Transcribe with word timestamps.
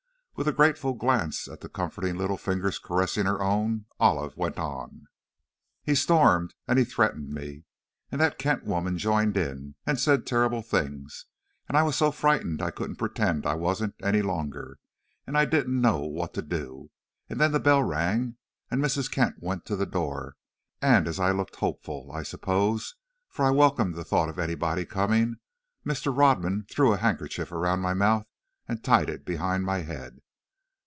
With 0.33 0.47
a 0.47 0.53
grateful 0.53 0.93
glance 0.95 1.47
at 1.47 1.61
the 1.61 1.69
comforting 1.69 2.17
little 2.17 2.37
fingers 2.37 2.79
caressing 2.79 3.25
her 3.27 3.43
own, 3.43 3.85
Olive 3.99 4.35
went 4.37 4.57
on: 4.57 5.05
"He 5.83 5.93
stormed 5.93 6.55
and 6.67 6.79
he 6.79 6.85
threatened 6.85 7.29
me, 7.31 7.65
and 8.11 8.19
that 8.21 8.39
Kent 8.39 8.63
woman 8.63 8.97
joined 8.97 9.37
in 9.37 9.75
and 9.85 9.99
said 9.99 10.25
terrible 10.25 10.63
things! 10.63 11.27
And 11.69 11.77
I 11.77 11.83
was 11.83 11.95
so 11.95 12.09
frightened 12.11 12.59
I 12.59 12.71
couldn't 12.71 12.95
pretend 12.95 13.45
I 13.45 13.53
wasn't 13.53 13.93
any 14.01 14.23
longer, 14.23 14.79
and 15.27 15.37
I 15.37 15.45
didn't 15.45 15.79
know 15.79 15.99
what 15.99 16.33
to 16.33 16.41
do! 16.41 16.89
And 17.29 17.39
then 17.39 17.51
the 17.51 17.59
bell 17.59 17.83
rang, 17.83 18.37
and 18.71 18.81
Mrs. 18.81 19.11
Kent 19.11 19.35
went 19.43 19.67
to 19.67 19.75
the 19.75 19.85
door, 19.85 20.37
and 20.81 21.07
as 21.07 21.19
I 21.19 21.29
looked 21.29 21.57
hopeful, 21.57 22.09
I 22.11 22.23
suppose, 22.23 22.95
for 23.29 23.45
I 23.45 23.51
welcomed 23.51 23.93
the 23.93 24.05
thought 24.05 24.29
of 24.29 24.39
anybody's 24.39 24.87
coming, 24.89 25.35
Mr. 25.85 26.11
Rodman 26.17 26.65
threw 26.67 26.93
a 26.93 26.97
handkerchief 26.97 27.51
around 27.51 27.81
my 27.81 27.93
mouth 27.93 28.25
and 28.67 28.83
tied 28.83 29.07
it 29.09 29.23
behind 29.23 29.65
my 29.65 29.79
head. 29.81 30.17